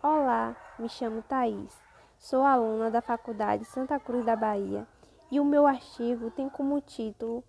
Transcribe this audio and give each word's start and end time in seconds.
Olá, 0.00 0.54
me 0.78 0.88
chamo 0.88 1.22
Thaís, 1.22 1.76
sou 2.20 2.44
aluna 2.44 2.88
da 2.88 3.00
Faculdade 3.00 3.64
Santa 3.64 3.98
Cruz 3.98 4.24
da 4.24 4.36
Bahia 4.36 4.86
e 5.28 5.40
o 5.40 5.44
meu 5.44 5.66
artigo 5.66 6.30
tem 6.30 6.48
como 6.48 6.80
título 6.80 7.42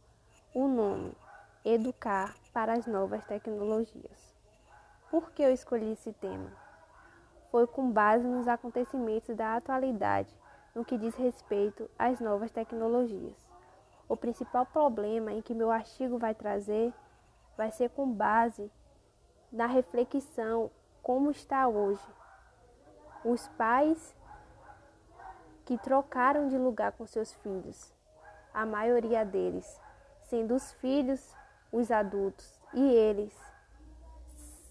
o 0.56 0.68
nome 0.68 1.14
Educar 1.64 2.34
para 2.52 2.74
as 2.74 2.88
Novas 2.88 3.24
Tecnologias. 3.28 4.36
Por 5.12 5.30
que 5.30 5.44
eu 5.44 5.54
escolhi 5.54 5.92
esse 5.92 6.12
tema? 6.12 6.52
Foi 7.52 7.68
com 7.68 7.92
base 7.92 8.26
nos 8.26 8.48
acontecimentos 8.48 9.36
da 9.36 9.56
atualidade 9.56 10.36
no 10.74 10.84
que 10.84 10.98
diz 10.98 11.14
respeito 11.14 11.88
às 12.00 12.20
novas 12.20 12.50
tecnologias. 12.50 13.38
O 14.08 14.18
principal 14.18 14.66
problema 14.66 15.32
em 15.32 15.42
que 15.44 15.54
meu 15.54 15.70
artigo 15.70 16.18
vai 16.18 16.34
trazer 16.34 16.92
vai 17.56 17.70
ser 17.70 17.92
com 17.92 18.12
base 18.12 18.72
na 19.52 19.68
reflexão 19.68 20.72
como 21.04 21.30
está 21.30 21.68
hoje 21.68 22.02
os 23.24 23.48
pais 23.50 24.16
que 25.66 25.78
trocaram 25.78 26.48
de 26.48 26.58
lugar 26.58 26.92
com 26.94 27.06
seus 27.06 27.34
filhos, 27.36 27.94
a 28.54 28.66
maioria 28.66 29.24
deles, 29.24 29.80
sendo 30.24 30.56
os 30.56 30.72
filhos 30.74 31.36
os 31.72 31.92
adultos 31.92 32.60
e 32.74 32.82
eles 32.82 33.34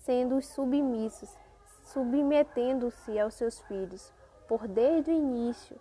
sendo 0.01 0.37
os 0.37 0.47
submissos, 0.47 1.37
submetendo-se 1.85 3.19
aos 3.19 3.35
seus 3.35 3.61
filhos, 3.61 4.13
por 4.49 4.67
desde 4.67 5.11
o 5.11 5.15
início 5.15 5.79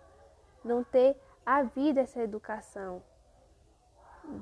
não 0.62 0.84
ter 0.84 1.16
havido 1.46 1.98
essa 1.98 2.20
educação 2.20 3.02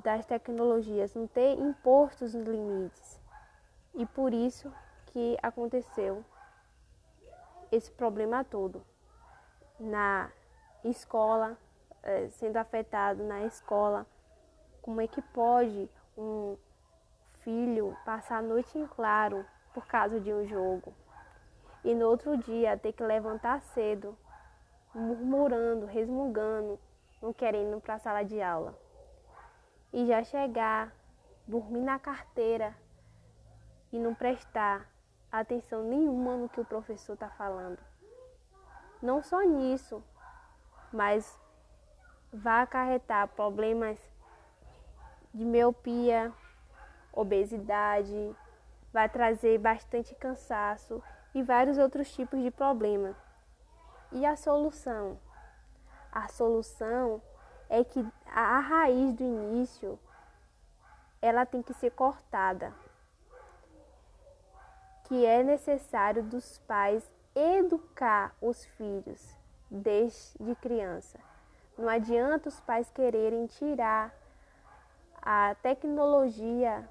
das 0.03 0.25
tecnologias, 0.25 1.15
não 1.15 1.25
ter 1.25 1.57
imposto 1.57 2.25
os 2.25 2.33
limites. 2.33 3.21
E 3.95 4.05
por 4.05 4.33
isso 4.33 4.69
que 5.05 5.37
aconteceu 5.41 6.23
esse 7.71 7.91
problema 7.91 8.43
todo 8.43 8.83
na 9.79 10.31
escola, 10.83 11.57
é, 12.03 12.27
sendo 12.29 12.57
afetado 12.57 13.23
na 13.23 13.43
escola. 13.45 14.05
Como 14.81 15.01
é 15.01 15.07
que 15.07 15.21
pode 15.21 15.89
um 16.17 16.57
filho 17.41 17.95
passar 18.05 18.37
a 18.37 18.41
noite 18.41 18.77
em 18.77 18.87
claro 18.87 19.45
por 19.73 19.85
causa 19.85 20.19
de 20.19 20.33
um 20.33 20.45
jogo 20.47 20.93
e 21.83 21.93
no 21.93 22.07
outro 22.07 22.37
dia 22.37 22.77
ter 22.77 22.93
que 22.93 23.03
levantar 23.03 23.61
cedo, 23.61 24.17
murmurando, 24.93 25.85
resmungando, 25.85 26.79
não 27.21 27.31
querendo 27.31 27.77
ir 27.77 27.81
para 27.81 27.95
a 27.95 27.99
sala 27.99 28.23
de 28.23 28.41
aula 28.41 28.75
e 29.93 30.05
já 30.05 30.23
chegar, 30.23 30.93
dormir 31.47 31.81
na 31.81 31.97
carteira 31.97 32.75
e 33.91 33.99
não 33.99 34.13
prestar 34.13 34.89
atenção 35.39 35.83
nenhuma 35.83 36.37
no 36.37 36.49
que 36.49 36.61
o 36.61 36.65
professor 36.65 37.13
está 37.13 37.29
falando. 37.29 37.79
Não 39.01 39.21
só 39.21 39.41
nisso, 39.41 40.03
mas 40.91 41.39
vai 42.31 42.63
acarretar 42.63 43.27
problemas 43.29 43.99
de 45.33 45.45
miopia, 45.45 46.33
obesidade, 47.13 48.35
vai 48.91 49.07
trazer 49.07 49.57
bastante 49.59 50.15
cansaço 50.15 51.01
e 51.33 51.43
vários 51.43 51.77
outros 51.77 52.11
tipos 52.11 52.41
de 52.41 52.49
problemas. 52.49 53.15
E 54.11 54.25
a 54.25 54.35
solução? 54.35 55.19
A 56.11 56.27
solução 56.27 57.21
é 57.69 57.83
que 57.83 58.05
a 58.25 58.59
raiz 58.59 59.13
do 59.13 59.23
início 59.23 59.99
ela 61.21 61.45
tem 61.45 61.61
que 61.61 61.73
ser 61.73 61.91
cortada 61.91 62.73
que 65.07 65.25
é 65.25 65.41
necessário 65.41 66.21
dos 66.21 66.57
pais 66.67 67.09
educar 67.33 68.35
os 68.41 68.65
filhos 68.65 69.37
desde 69.71 70.53
criança. 70.55 71.17
Não 71.77 71.87
adianta 71.87 72.49
os 72.49 72.59
pais 72.59 72.89
quererem 72.91 73.45
tirar 73.47 74.13
a 75.21 75.55
tecnologia 75.61 76.87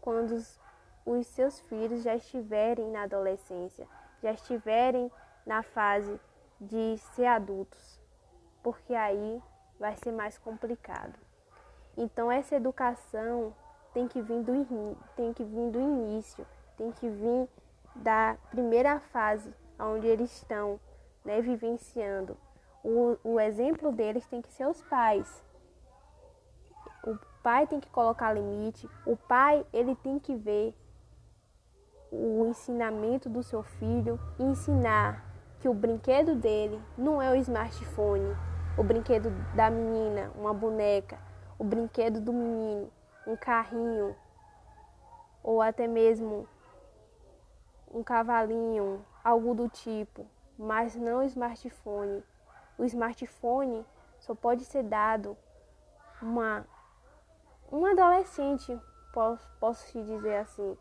quando 0.00 0.32
os, 0.32 0.58
os 1.04 1.26
seus 1.26 1.60
filhos 1.60 2.02
já 2.02 2.14
estiverem 2.14 2.90
na 2.90 3.02
adolescência, 3.02 3.86
já 4.22 4.32
estiverem 4.32 5.12
na 5.44 5.62
fase 5.62 6.18
de 6.58 6.96
ser 7.14 7.26
adultos, 7.26 8.00
porque 8.62 8.94
aí 8.94 9.42
vai 9.78 9.94
ser 9.96 10.12
mais 10.12 10.38
complicado. 10.38 11.18
Então 11.94 12.32
essa 12.32 12.56
educação 12.56 13.54
tem 13.92 14.08
que 14.08 14.22
vir 14.22 14.42
do, 14.42 14.96
tem 15.14 15.32
que 15.34 15.44
vir 15.44 15.70
do 15.70 15.80
início, 15.80 16.46
tem 16.76 16.90
que 16.92 17.08
vir 17.08 17.48
da 17.96 18.36
primeira 18.50 18.98
fase 19.00 19.52
onde 19.78 20.06
eles 20.06 20.32
estão 20.36 20.80
né, 21.24 21.40
vivenciando. 21.40 22.36
O, 22.82 23.16
o 23.24 23.40
exemplo 23.40 23.92
deles 23.92 24.26
tem 24.26 24.42
que 24.42 24.52
ser 24.52 24.66
os 24.66 24.82
pais. 24.82 25.42
O 27.06 27.18
pai 27.42 27.66
tem 27.66 27.80
que 27.80 27.90
colocar 27.90 28.32
limite. 28.32 28.88
O 29.06 29.16
pai 29.16 29.64
ele 29.72 29.94
tem 29.96 30.18
que 30.18 30.34
ver 30.34 30.74
o 32.10 32.46
ensinamento 32.46 33.28
do 33.28 33.42
seu 33.42 33.62
filho 33.62 34.20
ensinar 34.38 35.24
que 35.60 35.68
o 35.68 35.74
brinquedo 35.74 36.34
dele 36.34 36.80
não 36.96 37.20
é 37.20 37.30
o 37.30 37.36
smartphone, 37.36 38.36
o 38.76 38.84
brinquedo 38.84 39.30
da 39.54 39.70
menina, 39.70 40.30
uma 40.36 40.52
boneca, 40.52 41.18
o 41.58 41.64
brinquedo 41.64 42.20
do 42.20 42.32
menino, 42.32 42.90
um 43.26 43.36
carrinho, 43.36 44.14
ou 45.42 45.60
até 45.60 45.86
mesmo 45.86 46.46
um 47.94 48.02
cavalinho, 48.02 49.06
algo 49.22 49.54
do 49.54 49.68
tipo, 49.68 50.26
mas 50.58 50.96
não 50.96 51.22
smartphone. 51.22 52.22
O 52.76 52.84
smartphone 52.84 53.86
só 54.18 54.34
pode 54.34 54.64
ser 54.64 54.82
dado 54.82 55.36
uma 56.20 56.66
um 57.70 57.86
adolescente, 57.86 58.78
posso, 59.12 59.48
posso 59.58 59.90
te 59.90 60.02
dizer 60.04 60.36
assim, 60.36 60.76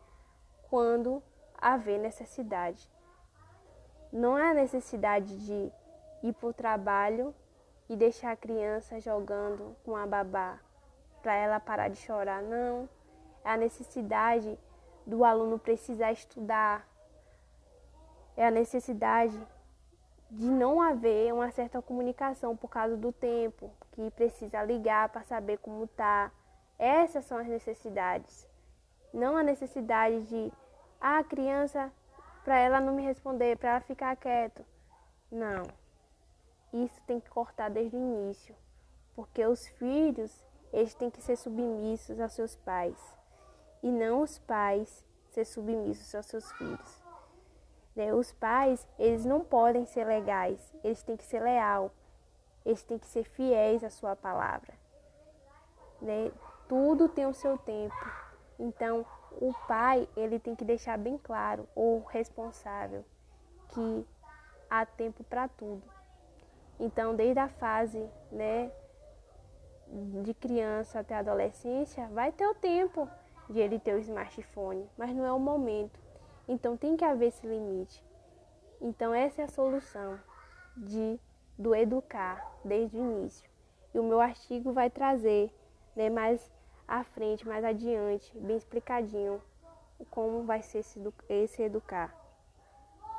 quando 0.70 1.24
haver 1.58 2.00
necessidade. 2.00 2.92
Não 4.12 4.38
é 4.38 4.52
a 4.52 4.54
necessidade 4.54 5.38
de 5.46 5.72
ir 6.22 6.34
para 6.34 6.50
o 6.50 6.54
trabalho 6.54 7.34
e 7.90 7.96
deixar 7.96 8.32
a 8.32 8.38
criança 8.38 9.00
jogando 9.00 9.76
com 9.84 9.96
a 9.96 10.06
babá 10.06 10.60
para 11.22 11.36
ela 11.36 11.60
parar 11.60 11.90
de 11.90 11.98
chorar, 11.98 12.42
não. 12.44 12.88
É 13.44 13.52
a 13.52 13.58
necessidade 13.58 14.60
do 15.06 15.24
aluno 15.24 15.58
precisar 15.58 16.12
estudar, 16.12 16.88
é 18.36 18.48
a 18.48 18.52
necessidade 18.52 19.40
de 20.32 20.46
não 20.50 20.82
haver 20.82 21.34
uma 21.34 21.52
certa 21.52 21.82
comunicação 21.82 22.56
por 22.56 22.70
causa 22.70 22.98
do 22.98 23.12
tempo, 23.12 23.72
que 23.92 24.10
precisa 24.12 24.64
ligar 24.64 25.10
para 25.10 25.24
saber 25.24 25.58
como 25.60 25.88
tá. 25.88 26.32
Essas 26.80 27.26
são 27.26 27.38
as 27.38 27.48
necessidades. 27.48 28.48
Não 29.14 29.38
a 29.38 29.44
necessidade 29.44 30.24
de 30.24 30.52
ah, 31.00 31.20
a 31.20 31.24
criança 31.24 31.92
para 32.44 32.58
ela 32.58 32.82
não 32.82 32.96
me 32.96 33.04
responder, 33.04 33.58
para 33.58 33.72
ela 33.72 33.82
ficar 33.82 34.16
quieto. 34.16 34.66
Não. 35.32 35.64
Isso 36.74 37.00
tem 37.06 37.20
que 37.20 37.30
cortar 37.30 37.70
desde 37.70 37.96
o 37.96 38.00
início, 38.00 38.56
porque 39.16 39.46
os 39.46 39.68
filhos, 39.68 40.44
eles 40.72 40.96
têm 40.96 41.12
que 41.12 41.22
ser 41.22 41.36
submissos 41.36 42.20
aos 42.20 42.34
seus 42.34 42.56
pais 42.56 42.98
e 43.84 43.92
não 43.92 44.22
os 44.22 44.40
pais 44.40 45.06
ser 45.30 45.46
submissos 45.46 46.16
aos 46.16 46.26
seus 46.26 46.52
filhos. 46.54 47.03
Né? 47.96 48.14
Os 48.14 48.32
pais, 48.32 48.88
eles 48.98 49.26
não 49.26 49.42
podem 49.42 49.86
ser 49.86 50.06
legais, 50.06 50.74
eles 50.84 51.04
têm 51.04 51.16
que 51.16 51.24
ser 51.24 51.42
leal, 51.42 51.92
eles 52.66 52.84
têm 52.84 52.98
que 52.98 53.08
ser 53.08 53.24
fiéis 53.24 53.84
à 53.84 53.90
sua 53.90 54.16
palavra. 54.16 54.74
Né? 56.02 56.32
Tudo 56.68 57.08
tem 57.08 57.26
o 57.26 57.34
seu 57.34 57.58
tempo. 57.58 57.96
Então, 58.60 59.06
o 59.40 59.54
pai, 59.68 60.08
ele 60.16 60.40
tem 60.40 60.56
que 60.56 60.66
deixar 60.66 60.98
bem 60.98 61.18
claro, 61.18 61.68
ou 61.76 62.04
responsável, 62.04 63.04
que 63.70 64.06
há 64.70 64.86
tempo 64.86 65.24
para 65.24 65.48
tudo. 65.48 65.84
Então, 66.80 67.16
desde 67.16 67.40
a 67.40 67.48
fase, 67.48 68.10
né, 68.32 68.72
de 70.24 70.34
criança 70.34 71.00
até 71.00 71.16
a 71.16 71.20
adolescência, 71.20 72.08
vai 72.08 72.32
ter 72.32 72.48
o 72.48 72.56
tempo 72.56 73.08
de 73.50 73.60
ele 73.60 73.80
ter 73.80 73.94
o 73.96 74.00
smartphone, 74.00 74.90
mas 74.98 75.16
não 75.16 75.26
é 75.26 75.32
o 75.32 75.40
momento. 75.40 76.00
Então 76.48 76.76
tem 76.76 76.96
que 76.96 77.06
haver 77.06 77.28
esse 77.28 77.46
limite. 77.46 78.04
Então 78.82 79.14
essa 79.14 79.42
é 79.42 79.46
a 79.46 79.50
solução 79.50 80.20
de 80.76 81.20
do 81.58 81.76
educar 81.76 82.58
desde 82.64 82.98
o 82.98 83.02
início. 83.02 83.50
E 83.94 84.00
o 84.00 84.04
meu 84.04 84.20
artigo 84.20 84.74
vai 84.74 84.90
trazer 84.90 85.54
né, 85.96 86.10
mais 86.10 86.52
à 86.88 87.04
frente, 87.04 87.48
mais 87.48 87.64
adiante, 87.64 88.38
bem 88.40 88.58
explicadinho, 88.58 89.42
como 90.10 90.44
vai 90.44 90.62
ser 90.62 90.80
esse, 90.80 91.00
esse 91.30 91.62
educar. 91.62 92.23